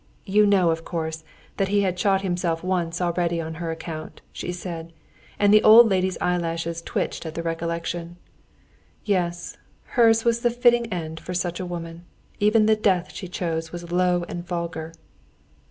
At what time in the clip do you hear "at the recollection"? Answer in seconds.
7.23-8.17